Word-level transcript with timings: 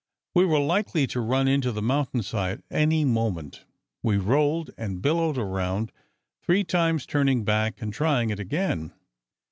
We 0.33 0.45
were 0.45 0.57
likely 0.57 1.05
to 1.05 1.19
run 1.21 1.47
into 1.47 1.71
the 1.71 1.79
mountain 1.83 2.23
side, 2.23 2.63
any 2.71 3.05
moment. 3.05 3.65
We 4.01 4.17
rolled 4.17 4.71
and 4.75 4.99
billowed 4.99 5.37
around, 5.37 5.91
three 6.41 6.63
times 6.63 7.05
turning 7.05 7.43
back, 7.43 7.83
and 7.83 7.93
trying 7.93 8.31
it 8.31 8.39
again. 8.39 8.93